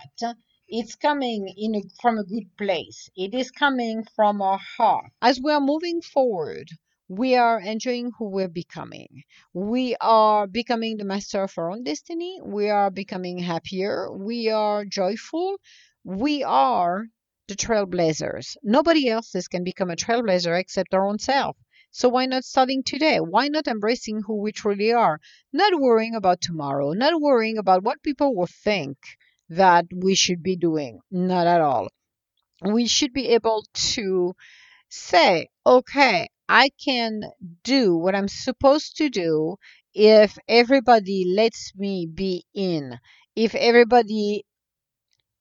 it's 0.71 0.95
coming 0.95 1.51
in 1.57 1.73
a, 1.73 1.81
from 1.99 2.19
a 2.19 2.23
good 2.23 2.55
place. 2.55 3.09
It 3.15 3.33
is 3.33 3.49
coming 3.49 4.05
from 4.15 4.39
our 4.39 4.59
heart. 4.77 5.11
As 5.19 5.39
we 5.43 5.51
are 5.51 5.59
moving 5.59 5.99
forward, 6.01 6.69
we 7.09 7.35
are 7.35 7.59
enjoying 7.59 8.11
who 8.17 8.29
we're 8.29 8.47
becoming. 8.47 9.23
We 9.51 9.95
are 9.99 10.45
becoming 10.45 10.97
the 10.97 11.05
master 11.05 11.41
of 11.41 11.57
our 11.57 11.71
own 11.71 11.83
destiny. 11.83 12.39
We 12.43 12.69
are 12.69 12.91
becoming 12.91 13.39
happier. 13.39 14.11
We 14.11 14.49
are 14.49 14.85
joyful. 14.85 15.57
We 16.03 16.43
are 16.43 17.07
the 17.47 17.55
trailblazers. 17.55 18.57
Nobody 18.61 19.09
else 19.09 19.33
can 19.47 19.63
become 19.63 19.89
a 19.89 19.95
trailblazer 19.95 20.57
except 20.59 20.93
our 20.93 21.07
own 21.07 21.17
self. 21.17 21.57
So 21.89 22.09
why 22.09 22.27
not 22.27 22.45
starting 22.45 22.83
today? 22.83 23.17
Why 23.17 23.47
not 23.47 23.67
embracing 23.67 24.21
who 24.21 24.39
we 24.43 24.51
truly 24.51 24.93
are? 24.93 25.19
Not 25.51 25.79
worrying 25.81 26.13
about 26.13 26.41
tomorrow, 26.41 26.91
not 26.93 27.19
worrying 27.19 27.57
about 27.57 27.83
what 27.83 28.03
people 28.03 28.35
will 28.35 28.49
think 28.63 28.97
that 29.49 29.85
we 29.91 30.13
should 30.13 30.43
be 30.43 30.55
doing. 30.55 30.99
Not 31.09 31.47
at 31.47 31.61
all. 31.61 31.87
We 32.61 32.87
should 32.87 33.13
be 33.13 33.29
able 33.29 33.65
to 33.95 34.35
say, 34.89 35.49
okay, 35.65 36.29
I 36.49 36.69
can 36.83 37.23
do 37.63 37.95
what 37.95 38.15
I'm 38.15 38.27
supposed 38.27 38.97
to 38.97 39.09
do 39.09 39.57
if 39.93 40.37
everybody 40.47 41.25
lets 41.25 41.75
me 41.75 42.07
be 42.07 42.45
in, 42.53 42.99
if 43.35 43.55
everybody 43.55 44.45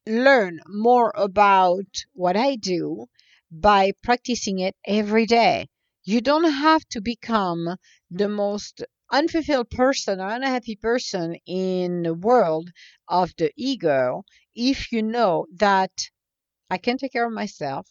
learn 0.09 0.59
more 0.67 1.13
about 1.15 2.05
what 2.13 2.37
I 2.37 2.57
do 2.57 3.07
by 3.51 3.93
practicing 4.03 4.59
it 4.59 4.75
every 4.85 5.25
day. 5.25 5.69
You 6.03 6.21
don't 6.21 6.51
have 6.51 6.85
to 6.89 7.01
become 7.01 7.77
the 8.11 8.29
most 8.29 8.83
unfulfilled 9.13 9.71
person 9.71 10.21
or 10.21 10.29
unhappy 10.31 10.75
person 10.75 11.37
in 11.47 12.03
the 12.03 12.15
world 12.15 12.71
of 13.07 13.33
the 13.37 13.53
ego 13.57 14.25
if 14.55 14.91
you 14.91 15.03
know 15.03 15.47
that 15.55 15.93
I 16.71 16.79
can 16.79 16.99
take 16.99 17.13
care 17.13 17.27
of 17.27 17.33
myself. 17.33 17.89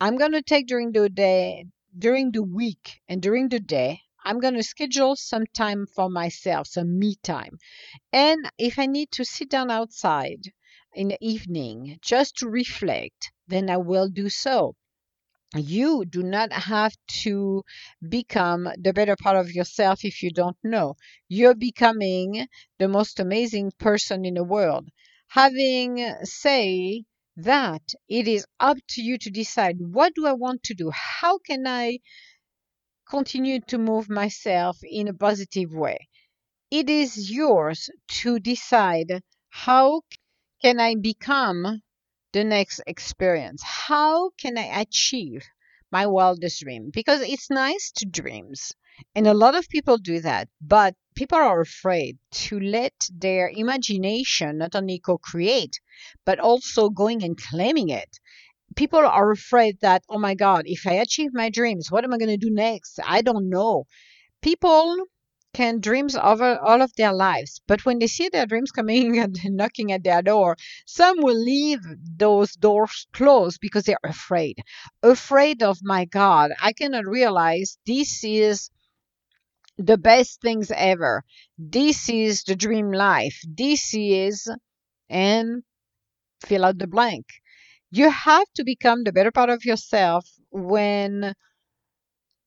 I'm 0.00 0.16
going 0.16 0.32
to 0.32 0.42
take 0.42 0.66
during 0.66 0.92
the 0.92 1.08
day 1.08 1.66
during 1.96 2.32
the 2.32 2.42
week 2.42 3.00
and 3.08 3.22
during 3.22 3.48
the 3.48 3.60
day, 3.60 4.00
I'm 4.24 4.40
going 4.40 4.54
to 4.54 4.62
schedule 4.62 5.16
some 5.16 5.44
time 5.54 5.86
for 5.86 6.10
myself, 6.10 6.66
some 6.68 6.98
me 6.98 7.16
time. 7.22 7.58
And 8.12 8.50
if 8.58 8.78
I 8.78 8.86
need 8.86 9.12
to 9.12 9.24
sit 9.24 9.50
down 9.50 9.70
outside 9.70 10.52
in 10.94 11.08
the 11.08 11.18
evening 11.20 11.98
just 12.02 12.36
to 12.38 12.48
reflect, 12.48 13.32
then 13.48 13.70
I 13.70 13.78
will 13.78 14.08
do 14.08 14.30
so. 14.30 14.76
You 15.56 16.04
do 16.04 16.22
not 16.22 16.52
have 16.52 16.96
to 17.22 17.62
become 18.08 18.68
the 18.78 18.92
better 18.92 19.16
part 19.16 19.36
of 19.36 19.52
yourself 19.52 20.04
if 20.04 20.22
you 20.22 20.32
don't 20.32 20.56
know. 20.64 20.96
You're 21.28 21.54
becoming 21.54 22.48
the 22.78 22.88
most 22.88 23.20
amazing 23.20 23.72
person 23.78 24.24
in 24.24 24.34
the 24.34 24.44
world. 24.44 24.88
Having 25.28 26.16
say 26.24 27.04
that 27.44 27.82
it 28.08 28.28
is 28.28 28.46
up 28.60 28.78
to 28.88 29.02
you 29.02 29.18
to 29.18 29.30
decide 29.30 29.76
what 29.80 30.14
do 30.14 30.26
I 30.26 30.32
want 30.32 30.62
to 30.64 30.74
do? 30.74 30.90
How 30.90 31.38
can 31.38 31.66
I 31.66 31.98
continue 33.08 33.60
to 33.60 33.78
move 33.78 34.08
myself 34.08 34.78
in 34.82 35.08
a 35.08 35.14
positive 35.14 35.72
way? 35.72 36.08
It 36.70 36.90
is 36.90 37.30
yours 37.30 37.90
to 38.22 38.40
decide 38.40 39.22
how 39.50 40.02
can 40.62 40.80
I 40.80 40.94
become 40.96 41.82
the 42.32 42.44
next 42.44 42.80
experience? 42.86 43.62
How 43.64 44.30
can 44.30 44.58
I 44.58 44.80
achieve 44.80 45.44
my 45.92 46.06
wildest 46.06 46.60
dream? 46.62 46.90
Because 46.92 47.22
it's 47.22 47.50
nice 47.50 47.92
to 47.96 48.06
dreams. 48.06 48.72
And 49.14 49.26
a 49.26 49.34
lot 49.34 49.54
of 49.54 49.68
people 49.68 49.98
do 49.98 50.20
that, 50.20 50.48
but 50.60 50.94
people 51.20 51.36
are 51.36 51.60
afraid 51.60 52.16
to 52.30 52.58
let 52.58 52.94
their 53.12 53.52
imagination 53.54 54.56
not 54.56 54.74
only 54.74 54.98
co 54.98 55.18
create, 55.18 55.78
but 56.24 56.40
also 56.40 56.88
going 56.88 57.22
and 57.22 57.36
claiming 57.36 57.90
it. 57.90 58.18
People 58.74 59.04
are 59.04 59.30
afraid 59.30 59.76
that, 59.82 60.02
oh 60.08 60.18
my 60.18 60.34
God, 60.34 60.62
if 60.64 60.86
I 60.86 60.94
achieve 60.94 61.34
my 61.34 61.50
dreams, 61.50 61.90
what 61.90 62.04
am 62.04 62.14
I 62.14 62.16
going 62.16 62.30
to 62.30 62.46
do 62.46 62.50
next? 62.50 62.98
I 63.04 63.20
don't 63.20 63.50
know. 63.50 63.84
People 64.40 64.96
can 65.52 65.80
dreams 65.80 66.16
over 66.16 66.58
all 66.58 66.80
of 66.80 66.94
their 66.96 67.12
lives, 67.12 67.60
but 67.66 67.84
when 67.84 67.98
they 67.98 68.06
see 68.06 68.30
their 68.30 68.46
dreams 68.46 68.70
coming 68.70 69.18
and 69.24 69.36
knocking 69.44 69.92
at 69.92 70.02
their 70.02 70.22
door, 70.22 70.56
some 70.86 71.18
will 71.18 71.38
leave 71.38 71.80
those 72.16 72.54
doors 72.54 73.06
closed 73.12 73.60
because 73.60 73.84
they're 73.84 74.08
afraid. 74.16 74.56
Afraid 75.02 75.62
of 75.62 75.80
my 75.82 76.06
God, 76.06 76.52
I 76.62 76.72
cannot 76.72 77.04
realize 77.04 77.76
this 77.84 78.24
is 78.24 78.70
the 79.84 79.98
best 79.98 80.40
things 80.42 80.70
ever. 80.70 81.24
This 81.58 82.08
is 82.08 82.44
the 82.44 82.56
dream 82.56 82.92
life. 82.92 83.40
This 83.48 83.94
is, 83.94 84.48
and 85.08 85.62
fill 86.46 86.64
out 86.64 86.78
the 86.78 86.86
blank. 86.86 87.26
You 87.90 88.10
have 88.10 88.46
to 88.56 88.64
become 88.64 89.04
the 89.04 89.12
better 89.12 89.32
part 89.32 89.50
of 89.50 89.64
yourself 89.64 90.28
when 90.50 91.34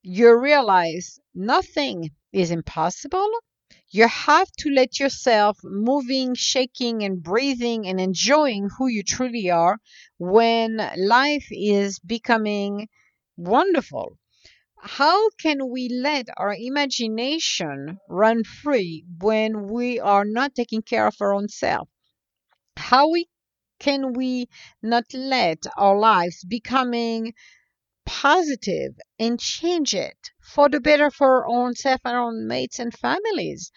you 0.02 0.38
realize 0.38 1.18
nothing 1.34 2.10
is 2.32 2.50
impossible. 2.50 3.28
You 3.90 4.08
have 4.08 4.50
to 4.58 4.70
let 4.70 5.00
yourself 5.00 5.58
moving, 5.64 6.34
shaking, 6.34 7.02
and 7.02 7.22
breathing 7.22 7.86
and 7.86 8.00
enjoying 8.00 8.68
who 8.78 8.86
you 8.88 9.02
truly 9.02 9.50
are 9.50 9.78
when 10.18 10.76
life 10.96 11.46
is 11.50 11.98
becoming 12.00 12.88
wonderful. 13.36 14.18
How 14.86 15.30
can 15.30 15.70
we 15.70 15.88
let 15.88 16.28
our 16.36 16.54
imagination 16.54 17.98
run 18.08 18.44
free 18.44 19.04
when 19.18 19.66
we 19.66 19.98
are 19.98 20.24
not 20.24 20.54
taking 20.54 20.80
care 20.82 21.08
of 21.08 21.16
our 21.20 21.34
own 21.34 21.48
self? 21.48 21.88
How 22.76 23.10
we 23.10 23.28
can 23.80 24.12
we 24.12 24.48
not 24.82 25.12
let 25.14 25.64
our 25.76 25.98
lives 25.98 26.44
becoming 26.44 27.34
positive 28.06 28.98
and 29.18 29.40
change 29.40 29.94
it 29.94 30.30
for 30.40 30.68
the 30.68 30.80
better 30.80 31.10
for 31.10 31.44
our 31.44 31.48
own 31.48 31.74
self 31.74 32.00
and 32.04 32.16
our 32.16 32.22
own 32.24 32.46
mates 32.46 32.78
and 32.78 32.92
families. 32.92 33.72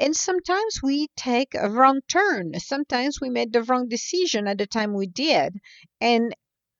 And 0.00 0.16
sometimes 0.16 0.80
we 0.82 1.08
take 1.16 1.54
a 1.54 1.70
wrong 1.70 2.00
turn. 2.08 2.58
Sometimes 2.60 3.20
we 3.20 3.30
made 3.30 3.52
the 3.52 3.62
wrong 3.62 3.88
decision 3.88 4.46
at 4.48 4.58
the 4.58 4.66
time 4.66 4.94
we 4.94 5.06
did. 5.06 5.58
And 6.00 6.34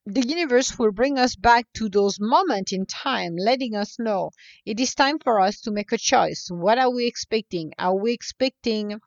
the 0.06 0.24
universe 0.24 0.78
will 0.78 0.92
bring 0.92 1.18
us 1.18 1.34
back 1.34 1.66
to 1.74 1.88
those 1.88 2.20
moments 2.20 2.72
in 2.72 2.86
time, 2.86 3.34
letting 3.36 3.74
us 3.74 3.98
know 3.98 4.30
it 4.64 4.78
is 4.78 4.94
time 4.94 5.18
for 5.18 5.40
us 5.40 5.60
to 5.60 5.72
make 5.72 5.90
a 5.90 5.98
choice. 5.98 6.46
What 6.48 6.78
are 6.78 6.90
we 6.90 7.06
expecting? 7.06 7.72
Are 7.76 7.96
we 7.96 8.12
expecting 8.12 9.00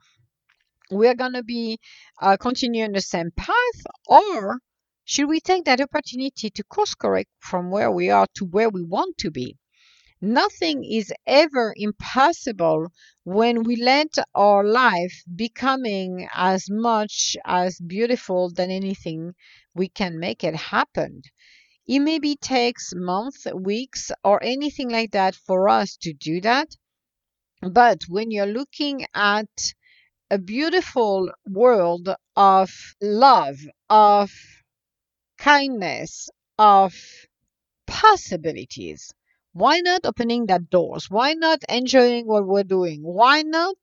we're 0.91 1.15
going 1.15 1.33
to 1.33 1.43
be 1.43 1.79
uh, 2.21 2.35
continuing 2.35 2.91
the 2.91 3.01
same 3.01 3.31
path, 3.31 3.85
or 4.07 4.59
should 5.05 5.29
we 5.29 5.39
take 5.39 5.63
that 5.65 5.79
opportunity 5.79 6.49
to 6.49 6.63
course 6.65 6.95
correct 6.95 7.29
from 7.39 7.71
where 7.71 7.91
we 7.91 8.09
are 8.09 8.27
to 8.35 8.45
where 8.45 8.69
we 8.69 8.83
want 8.83 9.17
to 9.19 9.31
be? 9.31 9.55
Nothing 10.21 10.83
is 10.83 11.13
ever 11.25 11.73
impossible 11.77 12.91
when 13.23 13.63
we 13.63 13.77
let 13.77 14.13
our 14.35 14.65
life 14.65 15.23
becoming 15.33 16.27
as 16.33 16.69
much 16.69 17.37
as 17.45 17.79
beautiful 17.79 18.49
than 18.49 18.69
anything 18.69 19.33
we 19.79 19.87
can 19.87 20.19
make 20.19 20.43
it 20.43 20.55
happen. 20.55 21.21
It 21.87 21.99
maybe 21.99 22.35
takes 22.35 22.93
months, 22.93 23.47
weeks, 23.55 24.11
or 24.23 24.43
anything 24.43 24.89
like 24.89 25.11
that 25.11 25.35
for 25.35 25.69
us 25.69 25.97
to 26.03 26.13
do 26.13 26.41
that. 26.41 26.69
But 27.61 27.99
when 28.09 28.29
you're 28.31 28.57
looking 28.61 29.05
at 29.15 29.73
a 30.29 30.37
beautiful 30.37 31.31
world 31.47 32.09
of 32.35 32.69
love, 33.01 33.57
of 33.89 34.31
kindness, 35.39 36.29
of 36.59 36.93
possibilities. 37.87 39.11
Why 39.53 39.79
not 39.79 40.05
opening 40.05 40.45
that 40.47 40.69
doors? 40.69 41.07
Why 41.09 41.33
not 41.33 41.59
enjoying 41.67 42.27
what 42.27 42.45
we're 42.47 42.63
doing? 42.63 43.01
Why 43.01 43.41
not 43.41 43.77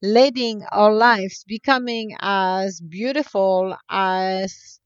letting 0.00 0.62
our 0.70 0.94
lives 0.94 1.44
becoming 1.46 2.14
as 2.20 2.80
beautiful 2.80 3.76
as 3.90 4.77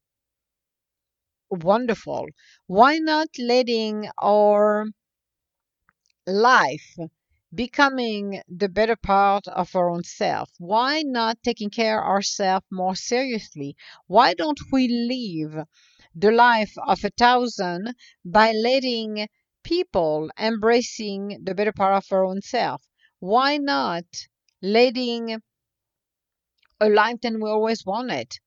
wonderful? 1.53 2.27
Why 2.67 2.99
not 2.99 3.29
letting 3.39 4.11
our 4.23 4.87
life 6.27 6.97
becoming 7.55 8.43
the 8.49 8.69
better 8.69 8.97
part 8.97 9.47
of 9.47 9.77
our 9.77 9.89
own 9.91 10.03
self? 10.03 10.51
Why 10.59 11.03
not 11.03 11.41
taking 11.45 11.71
care 11.71 12.01
of 12.03 12.09
ourselves 12.09 12.67
more 12.73 12.97
seriously? 12.97 13.77
Why 14.09 14.35
don't 14.35 14.59
we 14.73 14.89
live 14.89 15.65
the 16.15 16.33
life 16.33 16.75
of 16.87 17.05
a 17.05 17.11
thousand 17.11 17.95
by 18.25 18.53
letting 18.53 19.29
people 19.63 20.31
embracing 20.39 21.39
the 21.45 21.55
better 21.55 21.73
part 21.73 21.95
of 22.05 22.13
our 22.13 22.25
own 22.25 22.43
self? 22.43 22.83
Why 23.21 23.59
not 23.59 24.07
letting 24.63 25.41
a 26.81 26.89
life 26.91 27.19
that 27.23 27.33
we 27.33 27.49
always 27.49 27.87
wanted? 27.87 28.39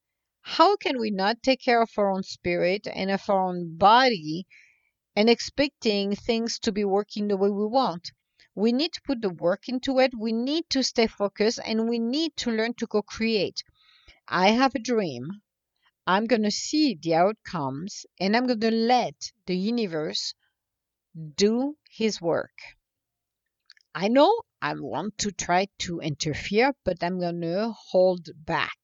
How 0.48 0.78
can 0.78 1.00
we 1.00 1.10
not 1.10 1.42
take 1.42 1.62
care 1.62 1.82
of 1.82 1.90
our 1.98 2.12
own 2.12 2.22
spirit 2.22 2.86
and 2.86 3.10
of 3.10 3.28
our 3.32 3.50
own 3.50 3.78
body 3.78 4.46
and 5.16 5.28
expecting 5.28 6.16
things 6.16 6.60
to 6.60 6.72
be 6.72 6.86
working 6.86 7.28
the 7.28 7.36
way 7.36 7.50
we 7.50 7.66
want? 7.66 8.12
We 8.54 8.72
need 8.72 8.94
to 8.94 9.02
put 9.02 9.22
the 9.22 9.32
work 9.32 9.68
into 9.68 9.98
it. 9.98 10.14
We 10.16 10.32
need 10.32 10.70
to 10.70 10.84
stay 10.84 11.08
focused 11.08 11.60
and 11.66 11.90
we 11.90 11.98
need 11.98 12.38
to 12.38 12.52
learn 12.52 12.76
to 12.76 12.86
co 12.86 13.02
create. 13.02 13.64
I 14.28 14.52
have 14.52 14.76
a 14.76 14.80
dream. 14.80 15.42
I'm 16.06 16.28
going 16.28 16.44
to 16.44 16.52
see 16.52 16.94
the 16.94 17.16
outcomes 17.16 18.06
and 18.20 18.38
I'm 18.38 18.46
going 18.46 18.62
to 18.62 18.70
let 18.72 19.32
the 19.48 19.58
universe 19.58 20.36
do 21.36 21.76
his 21.90 22.22
work. 22.22 22.54
I 23.96 24.10
know 24.10 24.44
I 24.62 24.76
want 24.76 25.18
to 25.18 25.32
try 25.32 25.70
to 25.80 26.02
interfere, 26.02 26.76
but 26.84 27.04
I'm 27.04 27.20
going 27.20 27.42
to 27.42 27.72
hold 27.72 28.30
back. 28.36 28.78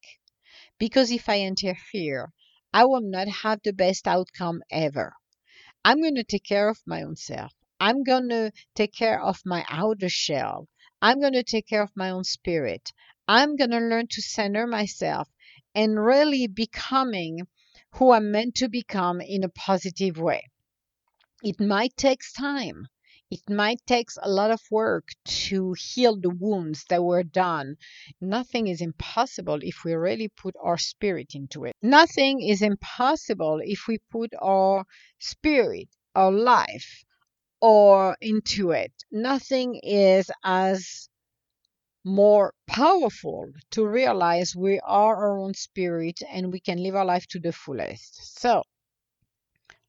Because 0.82 1.12
if 1.12 1.30
I 1.30 1.42
interfere, 1.42 2.34
I 2.74 2.86
will 2.86 3.02
not 3.02 3.28
have 3.28 3.60
the 3.64 3.72
best 3.72 4.08
outcome 4.08 4.64
ever. 4.72 5.14
I'm 5.86 6.02
going 6.02 6.16
to 6.16 6.24
take 6.24 6.44
care 6.44 6.70
of 6.70 6.82
my 6.88 7.04
own 7.04 7.18
self. 7.18 7.54
I'm 7.80 8.02
going 8.02 8.30
to 8.30 8.52
take 8.74 8.92
care 8.92 9.22
of 9.22 9.46
my 9.46 9.64
outer 9.70 10.10
shell. 10.10 10.68
I'm 11.00 11.20
going 11.20 11.34
to 11.34 11.44
take 11.44 11.68
care 11.68 11.84
of 11.84 11.96
my 11.96 12.10
own 12.10 12.24
spirit. 12.24 12.94
I'm 13.28 13.58
going 13.58 13.70
to 13.70 13.78
learn 13.78 14.08
to 14.08 14.24
center 14.24 14.66
myself 14.66 15.30
and 15.76 16.04
really 16.04 16.48
becoming 16.48 17.48
who 17.92 18.12
I'm 18.12 18.32
meant 18.32 18.56
to 18.56 18.68
become 18.68 19.22
in 19.22 19.44
a 19.44 19.50
positive 19.50 20.18
way. 20.18 20.50
It 21.44 21.60
might 21.60 21.96
take 21.96 22.22
time. 22.36 22.88
It 23.32 23.50
might 23.50 23.80
take 23.88 24.10
a 24.22 24.30
lot 24.30 24.52
of 24.52 24.62
work 24.70 25.08
to 25.48 25.74
heal 25.74 26.18
the 26.18 26.30
wounds 26.30 26.84
that 26.90 27.02
were 27.02 27.24
done. 27.24 27.78
Nothing 28.20 28.68
is 28.68 28.82
impossible 28.82 29.60
if 29.64 29.86
we 29.86 29.94
really 29.94 30.28
put 30.28 30.54
our 30.62 30.78
spirit 30.78 31.34
into 31.34 31.64
it. 31.64 31.78
Nothing 31.82 32.42
is 32.42 32.62
impossible 32.62 33.62
if 33.64 33.88
we 33.88 34.00
put 34.12 34.34
our 34.42 34.86
spirit, 35.18 35.88
our 36.14 36.32
life, 36.32 37.06
or 37.62 38.18
into 38.20 38.72
it. 38.72 38.92
Nothing 39.12 39.80
is 39.82 40.30
as 40.44 41.08
more 42.04 42.54
powerful 42.68 43.50
to 43.70 43.88
realize 43.88 44.56
we 44.56 44.80
are 44.82 45.16
our 45.16 45.40
own 45.40 45.54
spirit 45.54 46.22
and 46.30 46.52
we 46.52 46.60
can 46.60 46.84
live 46.84 46.96
our 46.96 47.06
life 47.06 47.28
to 47.28 47.40
the 47.40 47.54
fullest. 47.54 48.40
So, 48.40 48.64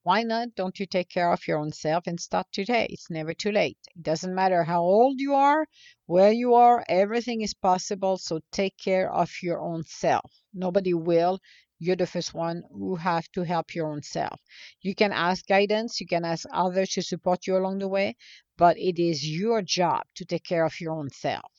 why 0.03 0.23
not? 0.23 0.55
Don't 0.55 0.79
you 0.79 0.87
take 0.87 1.09
care 1.09 1.33
of 1.33 1.47
your 1.47 1.59
own 1.59 1.73
self 1.73 2.07
and 2.07 2.21
start 2.21 2.47
today? 2.53 2.87
It's 2.91 3.11
never 3.11 3.35
too 3.35 3.51
late. 3.53 3.79
It 3.97 4.03
doesn't 4.03 4.35
matter 4.35 4.62
how 4.65 4.83
old 4.83 5.21
you 5.21 5.35
are, 5.35 5.67
where 6.07 6.33
you 6.33 6.55
are, 6.55 6.85
everything 6.88 7.41
is 7.41 7.55
possible. 7.55 8.17
So, 8.19 8.41
take 8.53 8.77
care 8.79 9.12
of 9.12 9.31
your 9.43 9.61
own 9.61 9.85
self. 9.85 10.31
Nobody 10.55 10.95
will. 10.95 11.41
You're 11.79 11.97
the 11.97 12.07
first 12.07 12.33
one 12.35 12.62
who 12.71 12.97
have 12.97 13.29
to 13.33 13.43
help 13.43 13.75
your 13.75 13.91
own 13.91 14.03
self. 14.03 14.41
You 14.81 14.95
can 14.95 15.12
ask 15.12 15.47
guidance, 15.47 16.01
you 16.01 16.07
can 16.07 16.25
ask 16.25 16.47
others 16.53 16.91
to 16.91 17.03
support 17.03 17.47
you 17.47 17.57
along 17.57 17.79
the 17.79 17.88
way, 17.88 18.17
but 18.57 18.79
it 18.79 18.99
is 19.03 19.29
your 19.29 19.62
job 19.62 20.03
to 20.17 20.25
take 20.25 20.45
care 20.45 20.65
of 20.65 20.81
your 20.81 20.93
own 20.95 21.11
self. 21.11 21.53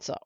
So, 0.00 0.16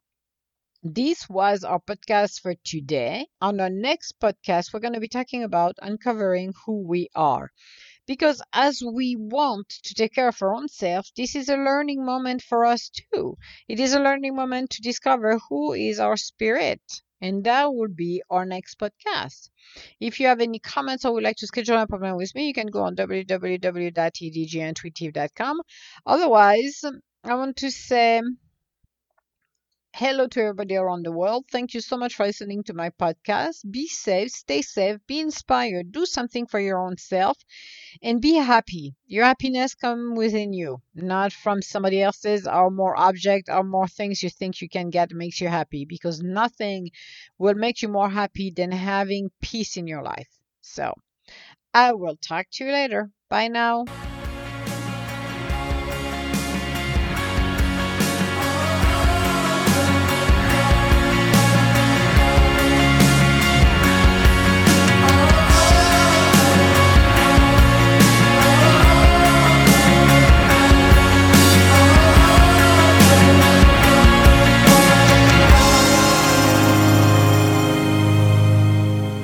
this 0.83 1.29
was 1.29 1.63
our 1.63 1.79
podcast 1.79 2.41
for 2.41 2.57
today. 2.65 3.29
On 3.41 3.61
our 3.61 3.71
next 3.71 4.19
podcast, 4.19 4.73
we're 4.73 4.81
going 4.81 4.95
to 4.95 5.01
be 5.01 5.07
talking 5.07 5.45
about 5.45 5.77
uncovering 5.81 6.53
who 6.67 6.83
we 6.83 7.09
are. 7.15 7.53
Because 8.07 8.43
as 8.53 8.83
we 8.83 9.15
want 9.17 9.69
to 9.69 9.95
take 9.95 10.15
care 10.15 10.27
of 10.27 10.43
our 10.43 10.53
own 10.53 10.67
self, 10.69 11.07
this 11.17 11.37
is 11.37 11.49
a 11.49 11.57
learning 11.57 12.05
moment 12.05 12.43
for 12.43 12.65
us 12.65 12.91
too. 12.91 13.37
It 13.69 13.79
is 13.79 13.95
a 13.95 14.01
learning 14.01 14.35
moment 14.35 14.71
to 14.71 14.83
discover 14.83 15.39
who 15.49 15.73
is 15.73 16.01
our 16.01 16.17
spirit. 16.17 16.83
And 17.21 17.45
that 17.45 17.73
will 17.73 17.95
be 17.95 18.21
our 18.29 18.45
next 18.45 18.81
podcast. 18.81 19.51
If 20.01 20.19
you 20.19 20.27
have 20.27 20.41
any 20.41 20.59
comments 20.59 21.05
or 21.05 21.13
would 21.13 21.23
like 21.23 21.37
to 21.37 21.47
schedule 21.47 21.77
an 21.77 21.83
appointment 21.83 22.17
with 22.17 22.35
me, 22.35 22.49
you 22.49 22.55
can 22.55 22.67
go 22.67 22.83
on 22.83 22.97
www.edgintuitive.com. 22.97 25.61
Otherwise, 26.05 26.85
I 27.23 27.37
want 27.37 27.59
to 27.59 27.71
say 27.71 28.21
Hello 29.95 30.27
to 30.27 30.41
everybody 30.41 30.75
around 30.75 31.05
the 31.05 31.13
world. 31.13 31.45
Thank 31.51 31.75
you 31.75 31.83
so 31.83 31.99
much 31.99 32.15
for 32.15 32.25
listening 32.25 32.63
to 32.65 32.73
my 32.73 32.89
podcast. 32.89 33.71
Be 33.71 33.87
safe, 33.87 34.31
stay 34.31 34.63
safe, 34.63 34.99
be 35.07 35.21
inspired, 35.21 35.93
do 35.93 36.07
something 36.07 36.47
for 36.47 36.59
your 36.59 36.79
own 36.79 36.97
self, 36.97 37.37
and 38.03 38.19
be 38.19 38.37
happy. 38.37 38.95
Your 39.07 39.27
happiness 39.27 39.75
comes 39.75 40.17
within 40.17 40.55
you, 40.55 40.81
not 40.95 41.35
from 41.35 41.61
somebody 41.61 42.01
else's 42.01 42.47
or 42.47 42.71
more 42.71 42.99
object 42.99 43.51
or 43.51 43.63
more 43.63 43.87
things 43.87 44.23
you 44.23 44.31
think 44.31 44.63
you 44.63 44.69
can 44.71 44.89
get 44.89 45.13
makes 45.13 45.43
you 45.43 45.49
happy 45.49 45.85
because 45.85 46.23
nothing 46.23 46.91
will 47.37 47.55
make 47.55 47.83
you 47.83 47.89
more 47.89 48.09
happy 48.09 48.51
than 48.51 48.73
having 48.73 49.31
peace 49.43 49.77
in 49.77 49.87
your 49.87 50.03
life. 50.03 50.39
So, 50.63 50.95
I 51.75 51.93
will 51.93 52.17
talk 52.17 52.47
to 52.53 52.65
you 52.65 52.73
later. 52.73 53.11
Bye 53.29 53.49
now. 53.49 53.85